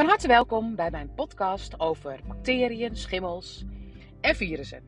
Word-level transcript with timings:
Van 0.00 0.08
harte 0.08 0.28
welkom 0.28 0.74
bij 0.74 0.90
mijn 0.90 1.14
podcast 1.14 1.80
over 1.80 2.20
bacteriën, 2.26 2.96
schimmels 2.96 3.64
en 4.20 4.36
virussen. 4.36 4.82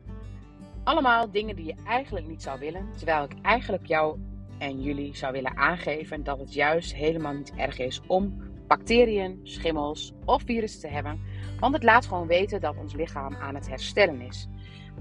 Allemaal 0.85 1.30
dingen 1.30 1.57
die 1.57 1.64
je 1.64 1.75
eigenlijk 1.87 2.27
niet 2.27 2.43
zou 2.43 2.59
willen, 2.59 2.88
terwijl 2.96 3.25
ik 3.25 3.33
eigenlijk 3.43 3.87
jou 3.87 4.19
en 4.59 4.83
jullie 4.83 5.17
zou 5.17 5.32
willen 5.32 5.57
aangeven 5.57 6.25
dat 6.25 6.39
het 6.39 6.54
juist 6.54 6.95
helemaal 6.95 7.32
niet 7.32 7.53
erg 7.57 7.79
is 7.79 8.00
om 8.07 8.43
bacteriën, 8.67 9.40
schimmels 9.43 10.12
of 10.25 10.43
virussen 10.43 10.80
te 10.80 10.89
hebben. 10.89 11.21
Want 11.61 11.75
het 11.75 11.82
laat 11.82 12.07
gewoon 12.07 12.26
weten 12.26 12.61
dat 12.61 12.76
ons 12.76 12.94
lichaam 12.94 13.35
aan 13.35 13.54
het 13.54 13.68
herstellen 13.68 14.21
is. 14.21 14.49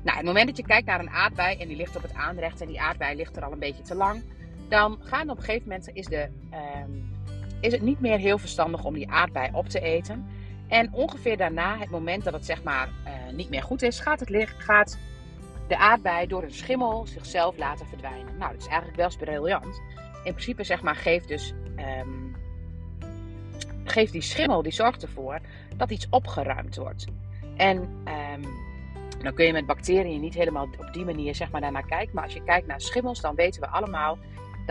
Nou, 0.04 0.18
het 0.18 0.26
moment 0.26 0.48
dat 0.48 0.58
je 0.58 0.64
kijkt 0.64 0.88
naar 0.88 1.00
een 1.00 1.10
aardbei 1.10 1.58
en 1.58 1.68
die 1.68 1.78
ligt 1.78 1.96
op 1.96 2.02
het 2.02 2.14
aanrecht 2.14 2.62
en 2.62 2.68
die 2.68 2.82
aardbei 2.82 3.16
ligt 3.16 3.38
er 3.38 3.44
al 3.44 3.52
een 3.52 3.60
beetje 3.60 3.84
te 3.84 3.96
lang, 3.96 4.22
dan 4.70 4.98
gaan 5.02 5.30
op 5.30 5.38
een 5.38 5.44
gegeven 5.44 5.68
moment 5.68 5.90
is, 5.94 6.06
de, 6.06 6.30
ehm, 6.50 6.92
is 7.62 7.72
het 7.72 7.82
niet 7.82 8.00
meer 8.00 8.18
heel 8.18 8.38
verstandig 8.38 8.84
om 8.84 8.94
die 8.94 9.10
aardbei 9.10 9.50
op 9.54 9.70
te 9.70 9.80
eten. 9.80 10.26
En 10.68 10.94
ongeveer 10.94 11.38
daarna, 11.38 11.78
het 11.78 11.90
moment 11.90 12.24
dat 12.24 12.34
het 12.34 12.46
zeg 12.46 12.64
maar 12.64 12.90
uh, 13.06 13.34
niet 13.34 13.50
meer 13.50 13.64
goed 13.64 13.82
is, 13.82 14.00
gaat, 14.00 14.20
het, 14.20 14.54
gaat 14.58 14.98
de 15.68 15.78
aardbei 15.78 16.28
door 16.28 16.44
een 16.44 16.54
schimmel 16.54 17.08
zichzelf 17.08 17.58
laten 17.58 17.88
verdwijnen. 17.88 18.38
Nou, 18.38 18.52
dat 18.52 18.62
is 18.62 18.68
eigenlijk 18.68 18.98
wel 18.98 19.12
briljant. 19.18 19.82
In 20.24 20.34
principe 20.34 20.64
zeg 20.64 20.82
maar 20.82 20.96
geeft 20.96 21.28
dus 21.28 21.54
um, 21.78 22.36
geeft 23.84 24.12
die 24.12 24.22
schimmel, 24.22 24.62
die 24.62 24.72
zorgt 24.72 25.04
ervoor 25.04 25.40
dat 25.78 25.92
iets 25.92 26.08
opgeruimd 26.10 26.76
wordt. 26.76 27.06
En 27.56 27.78
um, 27.78 28.44
dan 29.24 29.34
kun 29.34 29.46
je 29.46 29.52
met 29.52 29.66
bacteriën 29.66 30.22
niet 30.22 30.34
helemaal 30.34 30.68
op 30.78 30.94
die 30.94 31.06
manier 31.06 31.36
zeg 31.36 31.52
maar, 31.52 31.62
daarnaar 31.62 31.86
kijken. 31.86 32.16
Maar 32.16 32.24
als 32.24 32.34
je 32.34 32.44
kijkt 32.44 32.68
naar 32.68 32.82
schimmels, 32.82 33.22
dan 33.22 33.36
weten 33.36 33.62
we 33.62 33.68
allemaal 33.68 34.18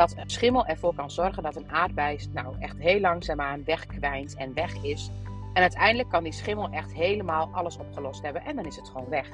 dat 0.00 0.16
een 0.16 0.30
schimmel 0.30 0.66
ervoor 0.66 0.94
kan 0.94 1.10
zorgen 1.10 1.42
dat 1.42 1.56
een 1.56 1.70
aardbei 1.70 2.18
nou, 2.32 2.56
echt 2.58 2.78
heel 2.78 3.00
langzaamaan 3.00 3.64
wegkwijnt 3.64 4.34
en 4.34 4.54
weg 4.54 4.82
is. 4.82 5.10
En 5.52 5.62
uiteindelijk 5.62 6.08
kan 6.08 6.22
die 6.22 6.32
schimmel 6.32 6.68
echt 6.70 6.92
helemaal 6.92 7.48
alles 7.52 7.78
opgelost 7.78 8.22
hebben 8.22 8.42
en 8.42 8.56
dan 8.56 8.64
is 8.64 8.76
het 8.76 8.88
gewoon 8.88 9.08
weg. 9.08 9.28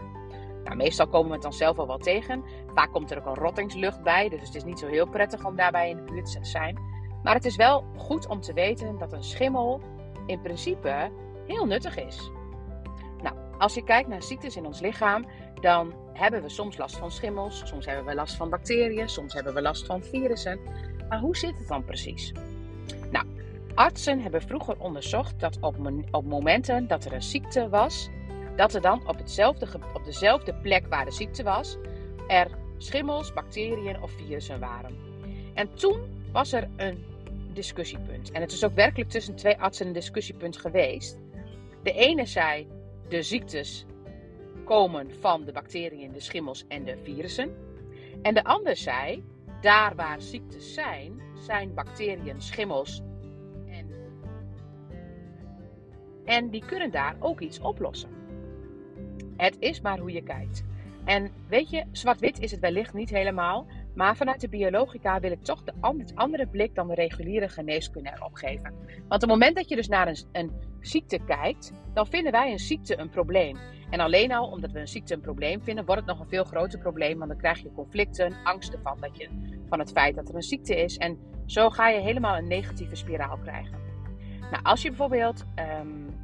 Nou, 0.64 0.76
meestal 0.76 1.06
komen 1.06 1.26
we 1.26 1.32
het 1.32 1.42
dan 1.42 1.52
zelf 1.52 1.78
al 1.78 1.86
wel 1.86 1.98
tegen. 1.98 2.44
Vaak 2.74 2.92
komt 2.92 3.10
er 3.10 3.18
ook 3.18 3.26
een 3.26 3.42
rottingslucht 3.42 4.02
bij, 4.02 4.28
dus 4.28 4.40
het 4.40 4.54
is 4.54 4.64
niet 4.64 4.78
zo 4.78 4.86
heel 4.86 5.08
prettig 5.08 5.44
om 5.44 5.56
daarbij 5.56 5.90
in 5.90 5.96
de 5.96 6.02
buurt 6.02 6.32
te 6.32 6.44
zijn. 6.44 6.78
Maar 7.22 7.34
het 7.34 7.44
is 7.44 7.56
wel 7.56 7.84
goed 7.96 8.26
om 8.26 8.40
te 8.40 8.52
weten 8.52 8.98
dat 8.98 9.12
een 9.12 9.24
schimmel 9.24 9.80
in 10.26 10.40
principe 10.40 11.10
heel 11.46 11.66
nuttig 11.66 11.96
is. 11.96 12.30
Nou, 13.22 13.36
als 13.58 13.74
je 13.74 13.84
kijkt 13.84 14.08
naar 14.08 14.22
ziektes 14.22 14.56
in 14.56 14.66
ons 14.66 14.80
lichaam, 14.80 15.26
dan 15.60 15.94
hebben 16.16 16.42
we 16.42 16.48
soms 16.48 16.76
last 16.76 16.96
van 16.96 17.10
schimmels, 17.10 17.62
soms 17.64 17.86
hebben 17.86 18.04
we 18.04 18.14
last 18.14 18.36
van 18.36 18.50
bacteriën, 18.50 19.08
soms 19.08 19.34
hebben 19.34 19.54
we 19.54 19.62
last 19.62 19.86
van 19.86 20.02
virussen. 20.02 20.60
Maar 21.08 21.18
hoe 21.18 21.36
zit 21.36 21.58
het 21.58 21.68
dan 21.68 21.84
precies? 21.84 22.32
Nou, 23.10 23.26
artsen 23.74 24.20
hebben 24.20 24.42
vroeger 24.42 24.78
onderzocht 24.78 25.40
dat 25.40 25.58
op, 25.60 25.76
op 26.10 26.24
momenten 26.24 26.86
dat 26.86 27.04
er 27.04 27.12
een 27.12 27.22
ziekte 27.22 27.68
was, 27.68 28.08
dat 28.56 28.74
er 28.74 28.80
dan 28.80 29.08
op, 29.08 29.18
hetzelfde, 29.18 29.66
op 29.94 30.04
dezelfde 30.04 30.54
plek 30.54 30.86
waar 30.86 31.04
de 31.04 31.12
ziekte 31.12 31.42
was, 31.42 31.76
er 32.28 32.50
schimmels, 32.78 33.32
bacteriën 33.32 34.02
of 34.02 34.10
virussen 34.10 34.60
waren. 34.60 34.96
En 35.54 35.74
toen 35.74 36.00
was 36.32 36.52
er 36.52 36.68
een 36.76 37.04
discussiepunt. 37.52 38.30
En 38.30 38.40
het 38.40 38.52
is 38.52 38.64
ook 38.64 38.74
werkelijk 38.74 39.10
tussen 39.10 39.34
twee 39.34 39.58
artsen 39.58 39.86
een 39.86 39.92
discussiepunt 39.92 40.56
geweest. 40.56 41.18
De 41.82 41.92
ene 41.92 42.26
zei 42.26 42.66
de 43.08 43.22
ziektes 43.22 43.86
komen 44.66 45.14
van 45.20 45.44
de 45.44 45.52
bacteriën, 45.52 46.12
de 46.12 46.20
schimmels 46.20 46.64
en 46.68 46.84
de 46.84 46.98
virussen. 47.02 47.54
En 48.22 48.34
de 48.34 48.44
ander 48.44 48.76
zei, 48.76 49.24
daar 49.60 49.94
waar 49.94 50.20
ziektes 50.20 50.74
zijn, 50.74 51.20
zijn 51.34 51.74
bacteriën, 51.74 52.40
schimmels 52.40 53.02
en, 53.68 53.88
en 56.24 56.50
die 56.50 56.64
kunnen 56.66 56.90
daar 56.90 57.16
ook 57.20 57.40
iets 57.40 57.60
oplossen. 57.60 58.10
Het 59.36 59.56
is 59.58 59.80
maar 59.80 59.98
hoe 59.98 60.12
je 60.12 60.22
kijkt. 60.22 60.64
En 61.04 61.30
weet 61.48 61.70
je, 61.70 61.84
zwart-wit 61.92 62.40
is 62.40 62.50
het 62.50 62.60
wellicht 62.60 62.94
niet 62.94 63.10
helemaal, 63.10 63.66
maar 63.94 64.16
vanuit 64.16 64.40
de 64.40 64.48
biologica 64.48 65.20
wil 65.20 65.30
ik 65.30 65.42
toch 65.42 65.62
de 65.62 65.72
andere 66.14 66.46
blik 66.46 66.74
dan 66.74 66.88
de 66.88 66.94
reguliere 66.94 67.48
geneeskunde 67.48 68.10
erop 68.14 68.34
geven. 68.34 68.74
Want 68.86 69.22
op 69.22 69.28
het 69.28 69.28
moment 69.28 69.56
dat 69.56 69.68
je 69.68 69.76
dus 69.76 69.88
naar 69.88 70.08
een, 70.08 70.18
een 70.32 70.50
ziekte 70.80 71.18
kijkt, 71.26 71.72
dan 71.94 72.06
vinden 72.06 72.32
wij 72.32 72.50
een 72.52 72.58
ziekte 72.58 72.98
een 72.98 73.10
probleem. 73.10 73.56
En 73.90 74.00
alleen 74.00 74.32
al 74.32 74.46
omdat 74.46 74.72
we 74.72 74.80
een 74.80 74.88
ziekte 74.88 75.14
een 75.14 75.20
probleem 75.20 75.62
vinden, 75.62 75.84
wordt 75.84 76.00
het 76.00 76.10
nog 76.10 76.20
een 76.20 76.28
veel 76.28 76.44
groter 76.44 76.78
probleem. 76.78 77.18
Want 77.18 77.30
dan 77.30 77.38
krijg 77.38 77.62
je 77.62 77.72
conflicten, 77.72 78.34
angsten 78.44 78.80
van, 78.82 78.96
dat 79.00 79.16
je, 79.16 79.28
van 79.68 79.78
het 79.78 79.90
feit 79.90 80.14
dat 80.14 80.28
er 80.28 80.34
een 80.34 80.42
ziekte 80.42 80.76
is. 80.76 80.96
En 80.96 81.18
zo 81.46 81.70
ga 81.70 81.88
je 81.88 82.00
helemaal 82.00 82.36
een 82.36 82.48
negatieve 82.48 82.96
spiraal 82.96 83.38
krijgen. 83.38 83.78
Nou, 84.50 84.62
als 84.62 84.82
je 84.82 84.88
bijvoorbeeld 84.88 85.44
um, 85.80 86.14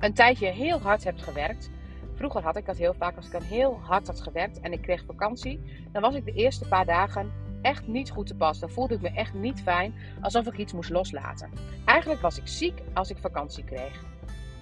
een 0.00 0.14
tijdje 0.14 0.46
heel 0.46 0.80
hard 0.80 1.04
hebt 1.04 1.22
gewerkt. 1.22 1.70
Vroeger 2.14 2.42
had 2.42 2.56
ik 2.56 2.66
dat 2.66 2.76
heel 2.76 2.94
vaak 2.94 3.16
als 3.16 3.26
ik 3.26 3.32
dan 3.32 3.42
heel 3.42 3.80
hard 3.82 4.06
had 4.06 4.20
gewerkt 4.20 4.60
en 4.60 4.72
ik 4.72 4.82
kreeg 4.82 5.04
vakantie. 5.04 5.60
Dan 5.92 6.02
was 6.02 6.14
ik 6.14 6.24
de 6.24 6.32
eerste 6.32 6.68
paar 6.68 6.86
dagen 6.86 7.32
echt 7.62 7.86
niet 7.86 8.10
goed 8.10 8.26
te 8.26 8.34
pas. 8.34 8.58
Dan 8.58 8.70
voelde 8.70 8.94
ik 8.94 9.00
me 9.00 9.10
echt 9.10 9.34
niet 9.34 9.62
fijn, 9.62 9.94
alsof 10.20 10.46
ik 10.46 10.56
iets 10.56 10.72
moest 10.72 10.90
loslaten. 10.90 11.50
Eigenlijk 11.84 12.20
was 12.20 12.38
ik 12.38 12.46
ziek 12.46 12.82
als 12.94 13.10
ik 13.10 13.18
vakantie 13.18 13.64
kreeg. 13.64 14.04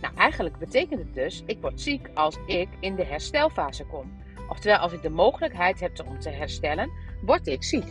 Nou, 0.00 0.14
eigenlijk 0.16 0.58
betekent 0.58 1.00
het 1.00 1.14
dus, 1.14 1.42
ik 1.46 1.60
word 1.60 1.80
ziek 1.80 2.10
als 2.14 2.36
ik 2.46 2.68
in 2.80 2.94
de 2.94 3.04
herstelfase 3.04 3.84
kom. 3.84 4.12
Oftewel, 4.48 4.78
als 4.78 4.92
ik 4.92 5.02
de 5.02 5.10
mogelijkheid 5.10 5.80
heb 5.80 6.06
om 6.06 6.18
te 6.18 6.30
herstellen, 6.30 6.90
word 7.22 7.46
ik 7.46 7.62
ziek. 7.62 7.86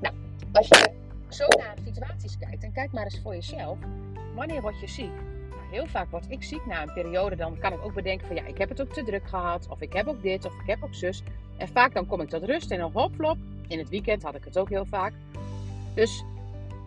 Nou, 0.00 0.14
als 0.52 0.68
je 0.68 0.92
zo 1.28 1.46
naar 1.58 1.74
situaties 1.84 2.38
kijkt, 2.38 2.62
en 2.62 2.72
kijk 2.72 2.92
maar 2.92 3.04
eens 3.04 3.20
voor 3.22 3.34
jezelf. 3.34 3.78
Wanneer 4.34 4.60
word 4.60 4.80
je 4.80 4.88
ziek? 4.88 5.12
Nou, 5.50 5.62
heel 5.70 5.86
vaak 5.86 6.10
word 6.10 6.26
ik 6.28 6.42
ziek 6.42 6.66
na 6.66 6.82
een 6.82 6.92
periode. 6.92 7.36
Dan 7.36 7.58
kan 7.58 7.72
ik 7.72 7.84
ook 7.84 7.94
bedenken 7.94 8.26
van 8.26 8.36
ja, 8.36 8.46
ik 8.46 8.58
heb 8.58 8.68
het 8.68 8.80
ook 8.80 8.92
te 8.92 9.04
druk 9.04 9.28
gehad. 9.28 9.68
Of 9.68 9.80
ik 9.80 9.92
heb 9.92 10.06
ook 10.06 10.22
dit, 10.22 10.44
of 10.44 10.52
ik 10.52 10.66
heb 10.66 10.82
ook 10.82 10.94
zus. 10.94 11.22
En 11.56 11.68
vaak 11.68 11.94
dan 11.94 12.06
kom 12.06 12.20
ik 12.20 12.28
tot 12.28 12.44
rust 12.44 12.70
en 12.70 12.78
dan 12.78 12.92
hopflop. 12.92 13.36
In 13.68 13.78
het 13.78 13.88
weekend 13.88 14.22
had 14.22 14.34
ik 14.34 14.44
het 14.44 14.58
ook 14.58 14.68
heel 14.68 14.86
vaak. 14.86 15.12
Dus 15.94 16.24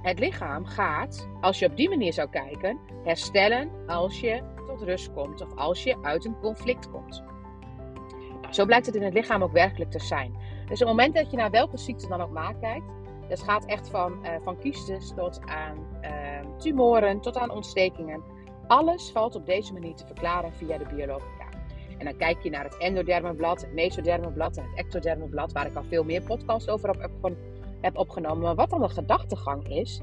het 0.04 0.20
lichaam 0.20 0.66
gaat, 0.66 1.30
als 1.42 1.60
je 1.60 1.66
op 1.66 1.76
die 1.76 1.90
manier 1.90 2.14
zou 2.14 2.30
kijken, 2.30 2.80
herstellen 3.04 3.70
als 3.88 4.20
je 4.20 4.42
tot 4.68 4.82
rust 4.82 5.14
komt 5.14 5.42
of 5.42 5.56
als 5.56 5.84
je 5.84 5.98
uit 6.02 6.26
een 6.26 6.40
conflict 6.40 6.90
komt. 6.92 7.24
Nou, 8.42 8.54
zo 8.54 8.66
blijkt 8.66 8.86
het 8.86 8.96
in 8.96 9.04
het 9.04 9.14
lichaam 9.14 9.44
ook 9.44 9.52
werkelijk 9.52 9.92
te 9.92 10.00
zijn. 10.00 10.32
Dus 10.68 10.82
op 10.82 10.88
het 10.88 10.98
moment 10.98 11.16
dat 11.16 11.32
je 11.32 11.38
naar 11.38 11.52
welke 11.52 11.78
ziekte 11.78 12.08
dan 12.08 12.22
ook 12.22 12.32
maar 12.32 12.56
kijkt, 12.56 12.86
dat 13.30 13.44
gaat 13.44 13.66
echt 13.66 13.90
van, 13.90 14.20
uh, 14.24 14.30
van 14.44 14.60
kiestes 14.60 15.14
tot 15.16 15.42
aan 15.46 15.78
uh, 16.02 16.58
tumoren, 16.58 17.22
tot 17.22 17.38
aan 17.38 17.52
ontstekingen. 17.52 18.24
Alles 18.68 19.12
valt 19.12 19.36
op 19.36 19.46
deze 19.46 19.74
manier 19.74 19.96
te 19.96 20.06
verklaren 20.06 20.54
via 20.54 20.78
de 20.78 20.86
biologica. 20.96 21.46
En 21.98 22.06
dan 22.06 22.18
kijk 22.18 22.44
je 22.44 22.50
naar 22.50 22.64
het 22.64 22.78
endodermenblad, 22.78 23.62
het 23.62 23.74
mesodermenblad 23.74 24.58
en 24.58 24.64
het 24.64 24.78
ectodermenblad, 24.78 25.52
waar 25.52 25.66
ik 25.66 25.76
al 25.76 25.84
veel 25.84 26.04
meer 26.04 26.22
podcasts 26.22 26.70
over 26.70 26.90
heb 26.90 27.12
heb 27.84 27.98
opgenomen. 27.98 28.44
Maar 28.44 28.56
wat 28.56 28.70
dan 28.70 28.82
de 28.82 28.90
gedachtegang 28.90 29.70
is, 29.70 30.02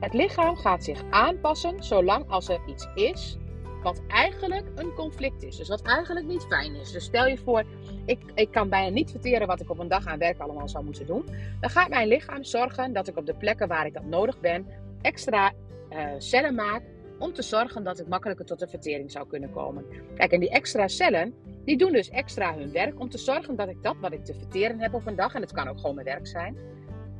het 0.00 0.12
lichaam 0.12 0.56
gaat 0.56 0.84
zich 0.84 1.02
aanpassen 1.10 1.84
zolang 1.84 2.30
als 2.30 2.48
er 2.48 2.60
iets 2.66 2.88
is 2.94 3.38
wat 3.82 4.02
eigenlijk 4.08 4.66
een 4.74 4.92
conflict 4.92 5.42
is. 5.42 5.56
Dus 5.56 5.68
wat 5.68 5.82
eigenlijk 5.82 6.26
niet 6.26 6.42
fijn 6.42 6.74
is. 6.74 6.92
Dus 6.92 7.04
stel 7.04 7.26
je 7.26 7.36
voor, 7.36 7.64
ik, 8.04 8.18
ik 8.34 8.50
kan 8.50 8.68
bijna 8.68 8.88
niet 8.88 9.10
verteren 9.10 9.46
wat 9.46 9.60
ik 9.60 9.70
op 9.70 9.78
een 9.78 9.88
dag 9.88 10.06
aan 10.06 10.18
werk 10.18 10.38
allemaal 10.38 10.68
zou 10.68 10.84
moeten 10.84 11.06
doen. 11.06 11.24
Dan 11.60 11.70
gaat 11.70 11.88
mijn 11.88 12.08
lichaam 12.08 12.44
zorgen 12.44 12.92
dat 12.92 13.08
ik 13.08 13.16
op 13.16 13.26
de 13.26 13.34
plekken 13.34 13.68
waar 13.68 13.86
ik 13.86 13.94
dat 13.94 14.04
nodig 14.04 14.40
ben, 14.40 14.66
extra 15.02 15.52
uh, 15.90 16.06
cellen 16.18 16.54
maak 16.54 16.82
om 17.18 17.32
te 17.32 17.42
zorgen 17.42 17.84
dat 17.84 18.00
ik 18.00 18.06
makkelijker 18.08 18.44
tot 18.44 18.58
de 18.58 18.68
vertering 18.68 19.10
zou 19.10 19.26
kunnen 19.26 19.50
komen. 19.50 19.84
Kijk, 20.14 20.32
en 20.32 20.40
die 20.40 20.50
extra 20.50 20.88
cellen, 20.88 21.34
die 21.64 21.76
doen 21.76 21.92
dus 21.92 22.10
extra 22.10 22.54
hun 22.54 22.72
werk 22.72 23.00
om 23.00 23.10
te 23.10 23.18
zorgen 23.18 23.56
dat 23.56 23.68
ik 23.68 23.82
dat 23.82 23.96
wat 24.00 24.12
ik 24.12 24.24
te 24.24 24.34
verteren 24.34 24.80
heb 24.80 24.94
op 24.94 25.06
een 25.06 25.16
dag, 25.16 25.34
en 25.34 25.40
het 25.40 25.52
kan 25.52 25.68
ook 25.68 25.80
gewoon 25.80 25.94
mijn 25.94 26.06
werk 26.06 26.26
zijn, 26.26 26.56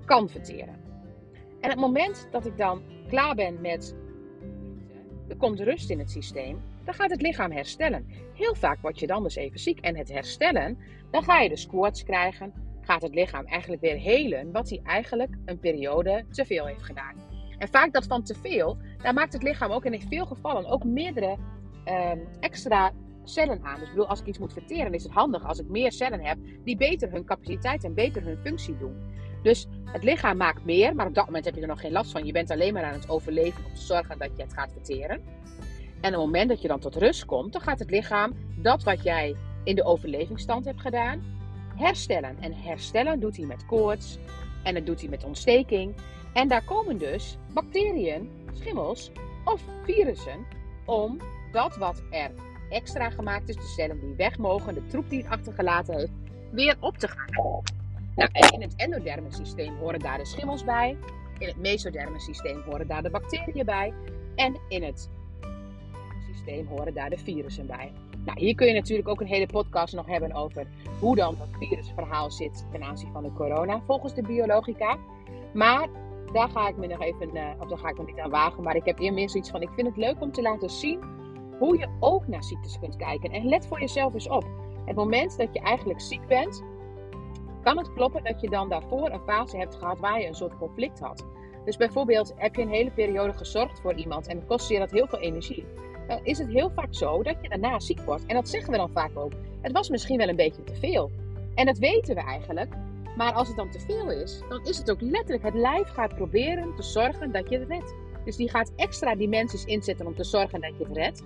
kan 0.04 0.28
verteren. 0.28 0.82
En 1.60 1.70
het 1.70 1.78
moment 1.78 2.28
dat 2.30 2.46
ik 2.46 2.56
dan 2.56 2.82
klaar 3.08 3.34
ben 3.34 3.60
met. 3.60 3.96
Er 5.28 5.36
komt 5.36 5.60
rust 5.60 5.90
in 5.90 5.98
het 5.98 6.10
systeem, 6.10 6.62
dan 6.84 6.94
gaat 6.94 7.10
het 7.10 7.22
lichaam 7.22 7.50
herstellen. 7.50 8.06
Heel 8.34 8.54
vaak 8.54 8.80
word 8.80 8.98
je 8.98 9.06
dan 9.06 9.22
dus 9.22 9.36
even 9.36 9.58
ziek. 9.58 9.80
En 9.80 9.96
het 9.96 10.08
herstellen, 10.08 10.78
dan 11.10 11.22
ga 11.22 11.40
je 11.40 11.48
dus 11.48 11.66
koorts 11.66 12.02
krijgen. 12.02 12.52
Gaat 12.80 13.02
het 13.02 13.14
lichaam 13.14 13.44
eigenlijk 13.44 13.82
weer 13.82 13.96
helen 13.96 14.52
wat 14.52 14.68
hij 14.68 14.80
eigenlijk 14.84 15.36
een 15.44 15.58
periode 15.58 16.24
te 16.30 16.44
veel 16.44 16.66
heeft 16.66 16.82
gedaan. 16.82 17.14
En 17.58 17.68
vaak 17.68 17.92
dat 17.92 18.06
van 18.06 18.22
te 18.22 18.34
veel, 18.34 18.76
daar 19.02 19.14
maakt 19.14 19.32
het 19.32 19.42
lichaam 19.42 19.70
ook 19.70 19.84
in 19.84 20.08
veel 20.08 20.26
gevallen 20.26 20.66
ook 20.66 20.84
meerdere 20.84 21.36
um, 21.84 22.28
extra 22.40 22.92
cellen 23.24 23.64
aan. 23.64 23.78
Dus 23.78 23.88
ik 23.88 23.94
bedoel, 23.94 24.08
als 24.08 24.20
ik 24.20 24.26
iets 24.26 24.38
moet 24.38 24.52
verteren, 24.52 24.94
is 24.94 25.02
het 25.02 25.12
handig 25.12 25.44
als 25.44 25.58
ik 25.58 25.68
meer 25.68 25.92
cellen 25.92 26.20
heb 26.20 26.38
die 26.64 26.76
beter 26.76 27.10
hun 27.10 27.24
capaciteit 27.24 27.84
en 27.84 27.94
beter 27.94 28.22
hun 28.22 28.38
functie 28.42 28.76
doen. 28.76 29.12
Dus 29.44 29.66
het 29.84 30.04
lichaam 30.04 30.36
maakt 30.36 30.64
meer, 30.64 30.94
maar 30.94 31.06
op 31.06 31.14
dat 31.14 31.26
moment 31.26 31.44
heb 31.44 31.54
je 31.54 31.60
er 31.60 31.66
nog 31.66 31.80
geen 31.80 31.92
last 31.92 32.10
van. 32.10 32.26
Je 32.26 32.32
bent 32.32 32.50
alleen 32.50 32.72
maar 32.72 32.84
aan 32.84 32.92
het 32.92 33.08
overleven 33.08 33.64
om 33.64 33.74
te 33.74 33.80
zorgen 33.80 34.18
dat 34.18 34.30
je 34.36 34.42
het 34.42 34.52
gaat 34.52 34.72
verteren. 34.72 35.22
En 36.00 36.14
op 36.14 36.20
het 36.20 36.24
moment 36.24 36.48
dat 36.48 36.62
je 36.62 36.68
dan 36.68 36.80
tot 36.80 36.96
rust 36.96 37.24
komt, 37.24 37.52
dan 37.52 37.62
gaat 37.62 37.78
het 37.78 37.90
lichaam 37.90 38.32
dat 38.56 38.82
wat 38.82 39.02
jij 39.02 39.36
in 39.64 39.74
de 39.74 39.84
overlevingsstand 39.84 40.64
hebt 40.64 40.80
gedaan, 40.80 41.22
herstellen. 41.76 42.36
En 42.40 42.52
herstellen 42.52 43.20
doet 43.20 43.36
hij 43.36 43.46
met 43.46 43.66
koorts 43.66 44.18
en 44.62 44.74
dat 44.74 44.86
doet 44.86 45.00
hij 45.00 45.08
met 45.08 45.24
ontsteking. 45.24 45.94
En 46.32 46.48
daar 46.48 46.64
komen 46.64 46.98
dus 46.98 47.36
bacteriën, 47.52 48.30
schimmels 48.52 49.10
of 49.44 49.62
virussen 49.84 50.46
om 50.84 51.18
dat 51.52 51.76
wat 51.76 52.02
er 52.10 52.30
extra 52.70 53.10
gemaakt 53.10 53.48
is, 53.48 53.56
de 53.56 53.72
cellen 53.76 54.00
die 54.00 54.14
weg 54.16 54.38
mogen, 54.38 54.74
de 54.74 54.86
troep 54.86 55.10
die 55.10 55.22
het 55.22 55.30
achtergelaten 55.30 55.96
heeft, 55.96 56.12
weer 56.50 56.76
op 56.80 56.98
te 56.98 57.08
gaan. 57.08 57.62
Nou, 58.16 58.30
in 58.52 58.62
het 58.62 58.74
endoderme 58.76 59.32
systeem 59.32 59.76
horen 59.76 60.00
daar 60.00 60.18
de 60.18 60.24
schimmels 60.24 60.64
bij. 60.64 60.96
In 61.38 61.46
het 61.46 61.56
mesoderme 61.56 62.20
systeem 62.20 62.62
horen 62.62 62.86
daar 62.86 63.02
de 63.02 63.10
bacteriën 63.10 63.64
bij. 63.64 63.92
En 64.34 64.56
in 64.68 64.82
het 64.82 65.10
systeem 66.32 66.66
horen 66.66 66.94
daar 66.94 67.10
de 67.10 67.18
virussen 67.18 67.66
bij. 67.66 67.92
Nou, 68.24 68.38
hier 68.38 68.54
kun 68.54 68.66
je 68.66 68.72
natuurlijk 68.72 69.08
ook 69.08 69.20
een 69.20 69.26
hele 69.26 69.46
podcast 69.46 69.94
nog 69.94 70.06
hebben 70.06 70.32
over 70.32 70.66
hoe 71.00 71.16
dan 71.16 71.36
dat 71.38 71.48
virusverhaal 71.58 72.30
zit 72.30 72.66
ten 72.72 72.82
aanzien 72.82 73.12
van 73.12 73.22
de 73.22 73.32
corona, 73.32 73.80
volgens 73.86 74.14
de 74.14 74.22
biologica. 74.22 74.98
Maar 75.52 75.88
daar 76.32 76.48
ga 76.48 76.68
ik 76.68 76.76
me 76.76 76.86
nog 76.86 77.00
even, 77.00 77.36
uh, 77.36 77.50
of 77.60 77.68
daar 77.68 77.78
ga 77.78 77.88
ik 77.88 77.98
me 77.98 78.04
niet 78.04 78.18
aan 78.18 78.30
wagen. 78.30 78.62
Maar 78.62 78.76
ik 78.76 78.84
heb 78.84 78.98
eerder 78.98 79.30
zoiets 79.30 79.50
van, 79.50 79.62
ik 79.62 79.70
vind 79.74 79.86
het 79.86 79.96
leuk 79.96 80.20
om 80.20 80.32
te 80.32 80.42
laten 80.42 80.70
zien 80.70 81.00
hoe 81.58 81.78
je 81.78 81.88
ook 82.00 82.26
naar 82.26 82.44
ziektes 82.44 82.78
kunt 82.78 82.96
kijken. 82.96 83.30
En 83.30 83.48
let 83.48 83.66
voor 83.66 83.80
jezelf 83.80 84.14
eens 84.14 84.28
op. 84.28 84.44
Het 84.84 84.96
moment 84.96 85.36
dat 85.36 85.48
je 85.52 85.60
eigenlijk 85.60 86.00
ziek 86.00 86.26
bent, 86.26 86.62
kan 87.64 87.78
het 87.78 87.92
kloppen 87.92 88.24
dat 88.24 88.40
je 88.40 88.50
dan 88.50 88.68
daarvoor 88.68 89.10
een 89.10 89.20
fase 89.26 89.56
hebt 89.56 89.74
gehad 89.74 89.98
waar 89.98 90.20
je 90.20 90.26
een 90.26 90.34
soort 90.34 90.58
conflict 90.58 91.00
had. 91.00 91.24
Dus 91.64 91.76
bijvoorbeeld 91.76 92.32
heb 92.36 92.54
je 92.54 92.62
een 92.62 92.68
hele 92.68 92.90
periode 92.90 93.32
gezorgd 93.32 93.80
voor 93.80 93.94
iemand 93.94 94.26
en 94.26 94.46
kost 94.46 94.68
je 94.68 94.78
dat 94.78 94.90
heel 94.90 95.06
veel 95.06 95.18
energie. 95.18 95.64
Dan 96.08 96.20
is 96.22 96.38
het 96.38 96.48
heel 96.48 96.70
vaak 96.70 96.94
zo 96.94 97.22
dat 97.22 97.36
je 97.40 97.48
daarna 97.48 97.80
ziek 97.80 98.00
wordt. 98.00 98.26
En 98.26 98.34
dat 98.34 98.48
zeggen 98.48 98.70
we 98.70 98.76
dan 98.76 98.90
vaak 98.90 99.18
ook. 99.18 99.32
Het 99.60 99.72
was 99.72 99.88
misschien 99.88 100.18
wel 100.18 100.28
een 100.28 100.36
beetje 100.36 100.64
te 100.64 100.74
veel. 100.74 101.10
En 101.54 101.66
dat 101.66 101.78
weten 101.78 102.14
we 102.14 102.20
eigenlijk. 102.20 102.74
Maar 103.16 103.32
als 103.32 103.48
het 103.48 103.56
dan 103.56 103.70
te 103.70 103.80
veel 103.80 104.10
is, 104.10 104.42
dan 104.48 104.64
is 104.64 104.78
het 104.78 104.90
ook 104.90 105.00
letterlijk. 105.00 105.44
Het 105.44 105.54
lijf 105.54 105.88
gaat 105.88 106.14
proberen 106.14 106.74
te 106.76 106.82
zorgen 106.82 107.32
dat 107.32 107.50
je 107.50 107.58
het 107.58 107.68
redt. 107.68 107.94
Dus 108.24 108.36
die 108.36 108.50
gaat 108.50 108.72
extra 108.76 109.14
dimensies 109.14 109.64
inzetten 109.64 110.06
om 110.06 110.14
te 110.14 110.24
zorgen 110.24 110.60
dat 110.60 110.78
je 110.78 110.84
het 110.84 110.96
redt. 110.96 111.22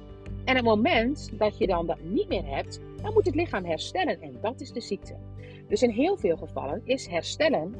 En 0.48 0.56
het 0.56 0.64
moment 0.64 1.38
dat 1.38 1.58
je 1.58 1.66
dan 1.66 1.86
dat 1.86 2.00
niet 2.02 2.28
meer 2.28 2.46
hebt, 2.46 2.80
dan 3.02 3.12
moet 3.12 3.26
het 3.26 3.34
lichaam 3.34 3.64
herstellen. 3.64 4.20
En 4.20 4.38
dat 4.40 4.60
is 4.60 4.72
de 4.72 4.80
ziekte. 4.80 5.16
Dus 5.66 5.82
in 5.82 5.90
heel 5.90 6.16
veel 6.16 6.36
gevallen 6.36 6.80
is 6.84 7.06
herstellen 7.06 7.74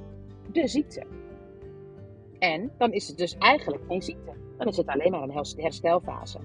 de 0.53 0.69
ziekte. 0.69 1.03
En 2.38 2.73
dan 2.79 2.93
is 2.93 3.09
het 3.09 3.19
dus 3.19 3.37
eigenlijk 3.38 3.82
geen 3.88 4.03
ziekte. 4.03 4.32
Dan 4.59 4.67
is 4.67 4.76
het 4.76 4.87
alleen 4.87 5.11
maar 5.11 5.23
een 5.23 5.44
herstelfase. 5.56 6.38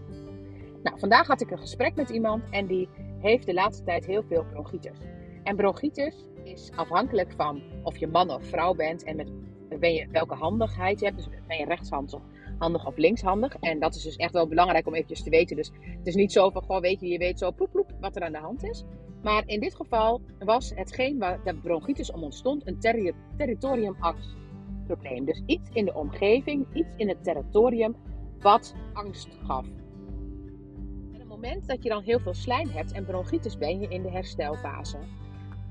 Nou, 0.84 1.00
vandaag 1.00 1.28
had 1.28 1.42
ik 1.42 1.52
een 1.52 1.60
gesprek 1.60 1.96
met 1.96 2.10
iemand 2.10 2.44
en 2.50 2.68
die 2.68 2.90
heeft 3.20 3.46
de 3.46 3.54
laatste 3.54 3.84
tijd 3.84 4.06
heel 4.06 4.24
veel 4.24 4.46
bronchitis. 4.52 4.98
En 5.44 5.56
bronchitis 5.56 6.16
is 6.44 6.72
afhankelijk 6.76 7.34
van 7.36 7.62
of 7.84 7.98
je 7.98 8.08
man 8.08 8.32
of 8.32 8.46
vrouw 8.46 8.74
bent 8.74 9.04
en 9.04 9.16
met 9.16 9.32
ben 9.80 9.94
je, 9.94 10.08
welke 10.12 10.36
handigheid 10.36 11.00
je 11.00 11.06
hebt. 11.06 11.18
Dus 11.18 11.30
ben 11.48 11.58
je 11.58 11.66
rechtshandig 11.66 12.22
handig 12.58 12.86
of 12.86 12.98
linkshandig. 12.98 13.56
En 13.60 13.80
dat 13.80 13.96
is 13.96 14.04
dus 14.04 14.16
echt 14.16 14.34
wel 14.34 14.48
belangrijk 14.48 14.88
om 14.88 14.94
eventjes 14.94 15.24
te 15.24 15.30
weten. 15.30 15.56
Dus 15.56 15.72
het 15.98 16.08
is 16.08 16.16
niet 16.16 16.32
zo 16.32 16.50
van, 16.50 16.82
weet 16.82 17.00
je, 17.00 17.08
je 17.08 17.18
weet 17.18 17.40
zo 17.40 17.52
ploep 17.52 17.72
ploep 17.72 17.94
wat 18.00 18.16
er 18.16 18.24
aan 18.24 18.32
de 18.32 18.38
hand 18.38 18.64
is. 18.64 18.84
Maar 19.22 19.44
in 19.46 19.60
dit 19.60 19.76
geval 19.76 20.22
was 20.40 20.72
hetgeen 20.76 21.20
waar 21.20 21.44
de 21.44 21.56
bronchitis 21.56 22.12
om 22.12 22.24
ontstond 22.24 22.68
een 22.68 22.80
terri 22.80 23.14
territoriumangstprobleem. 23.38 25.26
Dus 25.26 25.42
iets 25.46 25.70
in 25.74 25.86
de 25.86 25.94
omgeving, 25.94 26.68
iets 26.74 26.94
in 26.98 27.10
het 27.10 27.24
territorium 27.24 27.96
wat 28.40 28.76
angst 28.94 29.30
gaf. 29.46 29.66
En 29.66 31.14
op 31.14 31.20
het 31.20 31.28
moment 31.28 31.68
dat 31.68 31.84
je 31.84 31.90
dan 31.90 32.04
heel 32.04 32.20
veel 32.20 32.34
slijm 32.34 32.70
hebt 32.70 32.92
en 32.92 33.06
bronchitis 33.06 33.58
ben 33.58 33.80
je 33.80 33.88
in 33.88 34.02
de 34.02 34.12
herstelfase. 34.12 34.98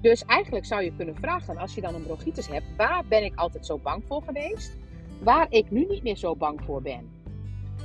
Dus 0.01 0.25
eigenlijk 0.25 0.65
zou 0.65 0.83
je 0.83 0.97
kunnen 0.97 1.17
vragen, 1.17 1.57
als 1.57 1.75
je 1.75 1.81
dan 1.81 1.95
een 1.95 2.03
bronchitis 2.03 2.49
hebt, 2.49 2.77
waar 2.77 3.05
ben 3.09 3.25
ik 3.25 3.35
altijd 3.35 3.67
zo 3.67 3.79
bang 3.79 4.05
voor 4.07 4.23
geweest? 4.23 4.77
Waar 5.23 5.47
ik 5.51 5.71
nu 5.71 5.87
niet 5.87 6.03
meer 6.03 6.17
zo 6.17 6.37
bang 6.37 6.61
voor 6.65 6.83
ben. 6.83 7.11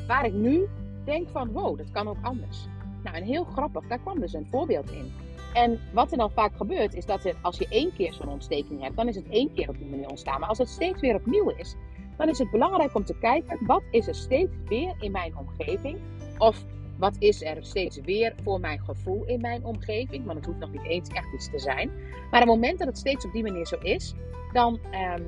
Waar 0.08 0.26
ik 0.26 0.34
nu 0.34 0.68
denk 1.06 1.30
van, 1.30 1.52
wow, 1.52 1.78
dat 1.78 1.92
kan 1.92 2.08
ook 2.08 2.22
anders. 2.22 2.66
Nou, 3.04 3.16
en 3.16 3.24
heel 3.24 3.44
grappig, 3.44 3.88
daar 3.88 4.00
kwam 4.00 4.20
dus 4.20 4.34
een 4.34 4.48
voorbeeld 4.52 4.92
in. 4.92 5.12
En 5.54 5.80
wat 5.94 6.12
er 6.12 6.18
dan 6.18 6.32
vaak 6.32 6.56
gebeurt, 6.56 6.94
is 6.94 7.06
dat 7.06 7.34
als 7.42 7.58
je 7.58 7.68
één 7.70 7.94
keer 7.94 8.14
zo'n 8.14 8.30
ontsteking 8.30 8.82
hebt, 8.82 8.96
dan 8.96 9.08
is 9.08 9.16
het 9.16 9.30
één 9.30 9.54
keer 9.54 9.70
op 9.70 9.78
die 9.78 9.90
manier 9.90 10.10
ontstaan. 10.10 10.40
Maar 10.40 10.50
als 10.50 10.58
het 10.58 10.70
steeds 10.70 11.02
weer 11.02 11.16
opnieuw 11.16 11.50
is, 11.50 11.76
dan 12.18 12.30
is 12.30 12.38
het 12.38 12.52
belangrijk 12.52 12.96
om 12.96 13.04
te 13.04 13.18
kijken, 13.20 13.66
wat 13.66 13.84
is 13.92 14.08
er 14.08 14.16
steeds 14.16 14.52
weer 14.66 14.96
in 15.00 15.12
mijn 15.12 15.38
omgeving? 15.38 15.98
Of 16.38 16.66
wat 16.98 17.16
is 17.20 17.44
er 17.44 17.58
steeds 17.60 18.00
weer 18.00 18.36
voor 18.44 18.60
mijn 18.60 18.80
gevoel 18.80 19.26
in 19.26 19.42
mijn 19.42 19.66
omgeving? 19.66 20.26
Want 20.26 20.38
het 20.38 20.46
hoeft 20.46 20.60
nog 20.60 20.72
niet 20.72 20.86
eens 20.86 21.10
echt 21.10 21.34
iets 21.34 21.50
te 21.50 21.60
zijn. 21.60 21.92
Maar 22.32 22.42
op 22.42 22.48
het 22.48 22.56
moment 22.56 22.80
dat 22.80 22.88
het 22.88 22.98
steeds 22.98 23.26
op 23.26 23.32
die 23.32 23.44
manier 23.44 23.66
zo 23.66 23.78
is, 23.82 24.14
dan, 24.54 24.80
um, 25.18 25.26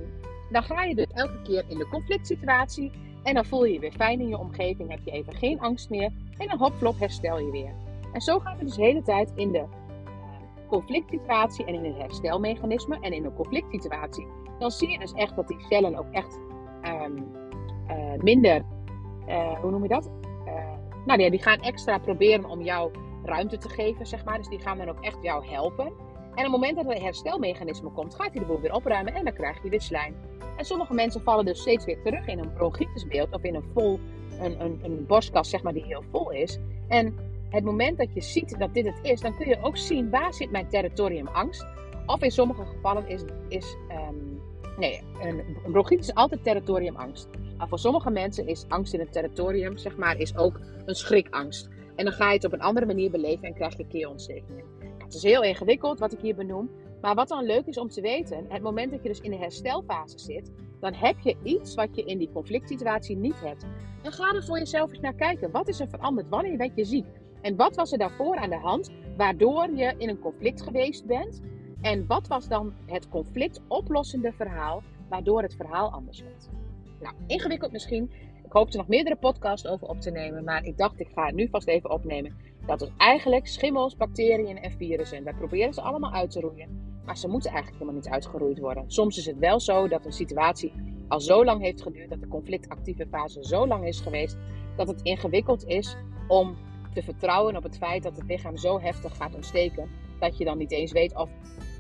dan 0.52 0.64
ga 0.64 0.84
je 0.84 0.96
dus 0.96 1.08
elke 1.14 1.42
keer 1.42 1.64
in 1.68 1.78
de 1.78 1.88
conflict 1.88 2.28
situatie. 2.28 2.92
En 3.24 3.34
dan 3.34 3.46
voel 3.46 3.66
je 3.66 3.74
je 3.74 3.80
weer 3.80 3.92
fijn 3.92 4.20
in 4.20 4.28
je 4.28 4.38
omgeving, 4.38 4.90
heb 4.90 5.00
je 5.04 5.12
even 5.12 5.34
geen 5.34 5.60
angst 5.60 5.90
meer. 5.90 6.12
En 6.38 6.48
dan 6.48 6.58
hopflop 6.58 7.00
herstel 7.00 7.40
je 7.40 7.52
weer. 7.52 7.74
En 8.14 8.22
zo 8.22 8.40
gaan 8.40 8.58
we 8.58 8.66
dus 8.66 8.76
de 8.76 8.84
hele 8.84 9.02
tijd 9.02 9.32
in 9.36 9.52
de 9.52 9.66
conflict 10.68 11.10
situatie 11.10 11.66
en 11.66 11.74
in 11.74 11.86
een 11.86 12.00
herstelmechanisme. 12.00 12.98
En 13.02 13.14
in 13.14 13.26
een 13.26 13.34
conflict 13.34 13.72
situatie, 13.72 14.28
dan 14.60 14.72
zie 14.72 14.90
je 14.90 15.00
dus 15.00 15.14
echt 15.14 15.36
dat 15.36 15.48
die 15.48 15.60
cellen 15.70 15.96
ook 15.96 16.12
echt 16.12 16.40
um, 16.84 17.32
uh, 17.88 18.22
minder, 18.22 18.66
uh, 19.28 19.60
hoe 19.60 19.72
noem 19.72 19.84
je 19.84 19.90
dat? 19.90 20.10
Nou 21.06 21.22
ja, 21.22 21.30
die 21.30 21.42
gaan 21.42 21.60
extra 21.60 21.98
proberen 21.98 22.46
om 22.46 22.62
jou 22.62 22.92
ruimte 23.24 23.58
te 23.58 23.70
geven, 23.70 24.06
zeg 24.08 24.26
maar. 24.26 24.38
Dus 24.38 24.48
die 24.48 24.60
gaan 24.60 24.78
dan 24.78 24.90
ook 24.90 25.04
echt 25.04 25.18
jou 25.22 25.48
helpen. 25.48 25.94
En 26.40 26.46
op 26.46 26.52
het 26.52 26.62
moment 26.62 26.76
dat 26.78 26.86
er 26.86 26.96
een 27.00 27.06
herstelmechanisme 27.06 27.90
komt, 27.90 28.16
gaat 28.16 28.32
hij 28.32 28.40
de 28.40 28.46
boel 28.46 28.60
weer 28.60 28.74
opruimen 28.74 29.14
en 29.14 29.24
dan 29.24 29.34
krijg 29.34 29.64
je 29.64 29.70
weer 29.70 29.82
slijm. 29.82 30.16
En 30.58 30.66
sommige 30.66 30.94
mensen 30.94 31.22
vallen 31.22 31.46
dus 31.46 31.60
steeds 31.60 31.86
weer 31.86 32.02
terug 32.04 32.28
in 32.28 32.40
een 32.40 32.54
bronchitisbeeld 32.54 33.34
of 33.34 33.44
in 33.44 33.56
een 33.56 33.70
vol, 33.74 34.00
een, 34.40 34.62
een, 34.62 34.80
een 34.84 35.06
borstkas, 35.06 35.50
zeg 35.50 35.64
maar, 35.64 35.74
die 35.74 35.86
heel 35.86 36.04
vol 36.12 36.32
is. 36.32 36.60
En 36.88 37.16
het 37.50 37.64
moment 37.64 37.98
dat 37.98 38.14
je 38.14 38.22
ziet 38.22 38.60
dat 38.60 38.74
dit 38.74 38.86
het 38.86 39.00
is, 39.02 39.22
dan 39.22 39.36
kun 39.36 39.48
je 39.48 39.58
ook 39.62 39.78
zien 39.78 40.10
waar 40.10 40.34
zit 40.34 40.52
mijn 40.52 40.70
territoriumangst. 40.70 41.66
Of 42.06 42.22
in 42.22 42.32
sommige 42.32 42.66
gevallen 42.66 43.08
is, 43.08 43.24
is 43.48 43.76
um, 43.90 44.42
nee, 44.78 45.02
een, 45.22 45.40
een 45.66 45.72
bronchitis 45.72 46.08
is 46.08 46.16
altijd 46.16 46.44
territoriumangst. 46.44 47.28
Maar 47.58 47.68
voor 47.68 47.80
sommige 47.80 48.10
mensen 48.10 48.48
is 48.48 48.66
angst 48.68 48.94
in 48.94 49.00
het 49.00 49.12
territorium, 49.12 49.78
zeg 49.78 49.98
maar, 49.98 50.18
is 50.18 50.38
ook 50.38 50.60
een 50.86 50.96
schrikangst. 50.96 51.70
En 51.96 52.06
dan 52.06 52.14
ga 52.14 52.28
je 52.28 52.36
het 52.36 52.46
op 52.46 52.54
een 52.54 52.62
andere 52.62 52.86
manier 52.86 53.12
beleven 53.12 53.44
en 53.44 53.54
krijg 53.54 53.78
je 53.78 53.88
keelontstekingen. 53.88 54.79
Het 55.10 55.18
is 55.18 55.24
heel 55.24 55.44
ingewikkeld 55.44 56.00
wat 56.00 56.14
ik 56.14 56.20
hier 56.20 56.36
benoem. 56.36 56.70
Maar 57.02 57.16
wat 57.16 57.28
dan 57.28 57.46
leuk 57.46 57.66
is 57.66 57.78
om 57.78 57.90
te 57.90 58.02
weten, 58.02 58.46
het 58.50 58.62
moment 58.62 58.92
dat 58.92 59.02
je 59.04 59.10
dus 59.10 59.20
in 59.20 59.32
de 59.32 59.38
herstelfase 59.38 60.20
zit, 60.20 60.52
dan 60.80 60.94
heb 60.94 61.20
je 61.20 61.36
iets 61.44 61.76
wat 61.76 61.96
je 61.96 62.04
in 62.04 62.18
die 62.18 62.32
conflict 62.32 62.70
situatie 62.70 63.18
niet 63.18 63.40
hebt. 63.42 63.66
En 64.04 64.12
ga 64.12 64.34
er 64.34 64.44
voor 64.44 64.58
jezelf 64.58 64.90
eens 64.90 65.00
naar 65.00 65.14
kijken. 65.14 65.52
Wat 65.52 65.68
is 65.68 65.80
er 65.80 65.90
veranderd? 65.90 66.30
Wanneer 66.30 66.58
werd 66.58 66.76
je 66.76 66.86
ziek? 66.86 67.06
En 67.42 67.56
wat 67.56 67.76
was 67.76 67.92
er 67.92 67.98
daarvoor 67.98 68.36
aan 68.36 68.50
de 68.50 68.56
hand 68.56 68.92
waardoor 69.18 69.70
je 69.76 69.94
in 69.98 70.10
een 70.10 70.20
conflict 70.20 70.62
geweest 70.62 71.06
bent? 71.06 71.42
En 71.82 72.08
wat 72.08 72.28
was 72.28 72.48
dan 72.48 72.74
het 72.86 73.10
conflict 73.10 73.62
oplossende 73.68 74.32
verhaal 74.32 74.84
waardoor 75.10 75.42
het 75.42 75.56
verhaal 75.56 75.92
anders 75.92 76.22
werd? 76.22 76.50
Nou, 77.02 77.16
ingewikkeld 77.28 77.72
misschien. 77.72 78.12
Ik 78.44 78.52
hoop 78.52 78.70
er 78.70 78.78
nog 78.78 78.88
meerdere 78.88 79.16
podcasts 79.16 79.68
over 79.68 79.88
op 79.88 80.02
te 80.02 80.12
nemen, 80.12 80.44
maar 80.44 80.66
ik 80.66 80.78
dacht 80.78 81.00
ik 81.00 81.10
ga 81.14 81.26
het 81.26 81.36
nu 81.36 81.48
vast 81.48 81.68
even 81.68 81.92
opnemen. 81.92 82.36
Dat 82.70 82.80
het 82.80 82.92
eigenlijk 82.98 83.48
schimmels, 83.48 83.96
bacteriën 83.96 84.58
en 84.58 84.72
virussen. 84.72 85.24
Wij 85.24 85.34
proberen 85.34 85.74
ze 85.74 85.82
allemaal 85.82 86.12
uit 86.12 86.32
te 86.32 86.40
roeien, 86.40 87.00
maar 87.06 87.18
ze 87.18 87.28
moeten 87.28 87.52
eigenlijk 87.52 87.82
helemaal 87.82 88.02
niet 88.02 88.12
uitgeroeid 88.12 88.60
worden. 88.60 88.84
Soms 88.88 89.18
is 89.18 89.26
het 89.26 89.38
wel 89.38 89.60
zo 89.60 89.88
dat 89.88 90.06
een 90.06 90.12
situatie 90.12 90.72
al 91.08 91.20
zo 91.20 91.46
lang 91.46 91.62
heeft 91.62 91.82
geduurd, 91.82 92.10
dat 92.10 92.20
de 92.20 92.28
conflictactieve 92.28 93.08
fase 93.12 93.44
zo 93.44 93.68
lang 93.68 93.86
is 93.86 94.00
geweest, 94.00 94.38
dat 94.76 94.88
het 94.88 95.02
ingewikkeld 95.02 95.66
is 95.66 95.96
om 96.28 96.58
te 96.94 97.04
vertrouwen 97.04 97.56
op 97.56 97.64
het 97.64 97.78
feit 97.78 98.04
dat 98.04 98.16
het 98.18 98.28
lichaam 98.28 98.58
zo 98.58 98.80
heftig 98.80 99.16
gaat 99.16 99.36
ontsteken, 99.36 99.90
dat 100.20 100.38
je 100.38 100.46
dan 100.46 100.58
niet 100.58 100.72
eens 100.72 100.92
weet 100.92 101.16
of 101.16 101.30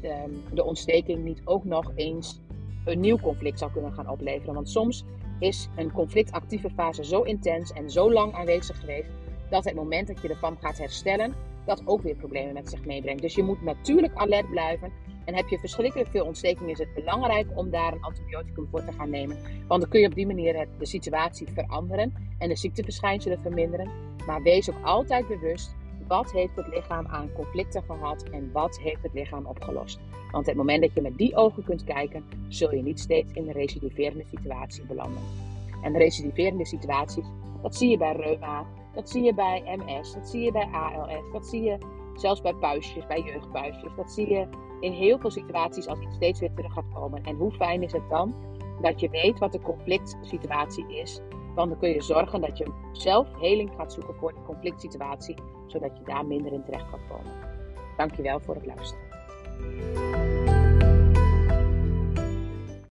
de, 0.02 0.42
de 0.54 0.64
ontsteking 0.64 1.24
niet 1.24 1.42
ook 1.46 1.64
nog 1.64 1.92
eens 1.96 2.42
een 2.86 3.00
nieuw 3.00 3.18
conflict 3.18 3.60
zou 3.60 3.72
kunnen 3.72 3.94
gaan 3.94 4.10
opleveren. 4.10 4.54
Want 4.54 4.70
soms 4.70 5.06
is 5.40 5.70
een 5.76 5.92
conflictactieve 5.92 6.70
fase 6.70 7.06
zo 7.06 7.22
intens 7.22 7.72
en 7.72 7.90
zo 7.90 8.12
lang 8.12 8.34
aanwezig 8.34 8.80
geweest, 8.80 9.10
dat 9.50 9.64
het 9.64 9.76
moment 9.76 10.08
dat 10.08 10.22
je 10.22 10.30
ervan 10.30 10.58
gaat 10.62 10.78
herstellen, 10.78 11.34
dat 11.66 11.82
ook 11.86 12.02
weer 12.02 12.16
problemen 12.16 12.54
met 12.54 12.70
zich 12.70 12.86
meebrengt. 12.86 13.22
Dus 13.22 13.36
je 13.36 13.44
moet 13.44 13.62
natuurlijk 13.62 14.16
alert 14.16 14.50
blijven. 14.50 14.92
En 15.26 15.36
heb 15.36 15.48
je 15.48 15.60
verschrikkelijk 15.60 16.10
veel 16.10 16.26
ontsteking, 16.26 16.70
is 16.70 16.78
het 16.78 16.94
belangrijk 16.94 17.48
om 17.56 17.70
daar 17.70 17.94
een 17.94 18.04
antibioticum 18.04 18.68
voor 18.72 18.86
te 18.86 18.92
gaan 18.92 19.10
nemen. 19.10 19.38
Want 19.68 19.82
dan 19.82 19.90
kun 19.90 20.00
je 20.00 20.08
op 20.08 20.16
die 20.16 20.28
manier 20.28 20.68
de 20.78 20.86
situatie 20.86 21.48
veranderen 21.54 22.14
en 22.38 22.50
de 22.50 22.56
ziekteverschijnselen 22.56 23.42
verminderen. 23.42 23.90
Maar 24.26 24.42
wees 24.42 24.70
ook 24.70 24.84
altijd 24.84 25.28
bewust, 25.28 25.76
wat 26.08 26.32
heeft 26.32 26.56
het 26.56 26.68
lichaam 26.68 27.08
aan 27.08 27.32
conflicten 27.34 27.84
gehad 27.84 28.24
en 28.24 28.52
wat 28.52 28.80
heeft 28.80 29.04
het 29.04 29.14
lichaam 29.14 29.46
opgelost. 29.46 30.00
Want 30.32 30.46
het 30.46 30.56
moment 30.56 30.82
dat 30.82 30.94
je 30.94 31.02
met 31.02 31.18
die 31.18 31.36
ogen 31.36 31.64
kunt 31.64 31.84
kijken, 31.84 32.24
zul 32.48 32.76
je 32.76 32.82
niet 32.82 33.00
steeds 33.00 33.32
in 33.34 33.48
een 33.48 33.54
recidiverende 33.54 34.26
situatie 34.32 34.86
belanden. 34.86 35.24
En 35.84 35.98
recidiverende 35.98 36.66
situaties, 36.66 37.26
dat 37.62 37.76
zie 37.76 37.90
je 37.90 37.98
bij 37.98 38.16
reuma, 38.16 38.66
dat 38.94 39.10
zie 39.10 39.24
je 39.24 39.34
bij 39.34 39.78
MS, 39.78 40.14
dat 40.14 40.30
zie 40.30 40.42
je 40.42 40.52
bij 40.52 40.70
ALS, 40.72 41.32
dat 41.32 41.48
zie 41.48 41.62
je 41.62 41.78
zelfs 42.16 42.42
bij 42.42 42.54
puistjes, 42.54 43.08
bij 43.08 43.22
jeugdpuistjes. 43.22 43.96
Dat 43.96 44.12
zie 44.12 44.30
je 44.30 44.48
in 44.80 44.92
heel 44.92 45.20
veel 45.20 45.32
situaties 45.32 45.88
als 45.88 46.00
iets 46.00 46.16
steeds 46.16 46.40
weer 46.40 46.54
terug 46.54 46.74
gaat 46.74 46.94
komen. 46.94 47.24
En 47.24 47.36
hoe 47.36 47.52
fijn 47.52 47.84
is 47.84 47.92
het 47.92 48.10
dan 48.10 48.36
dat 48.82 49.00
je 49.00 49.10
weet 49.10 49.40
wat 49.40 49.52
de 49.52 49.62
conflict 49.62 50.18
situatie 50.22 50.86
is 50.88 51.22
Want 51.56 51.70
dan 51.70 51.80
kun 51.80 51.90
je 51.90 52.02
zorgen 52.02 52.42
dat 52.42 52.58
je 52.58 52.72
zelf 52.92 53.28
heling 53.40 53.72
gaat 53.78 53.94
zoeken 53.94 54.16
voor 54.16 54.34
die 54.34 54.44
conflict 54.44 54.82
situatie, 54.82 55.36
zodat 55.68 55.98
je 55.98 56.04
daar 56.04 56.26
minder 56.26 56.54
in 56.54 56.64
terecht 56.64 56.90
kan 56.90 57.00
komen. 57.10 57.34
Dankjewel 57.98 58.40
voor 58.40 58.56
het 58.56 58.66
luisteren. 58.66 60.29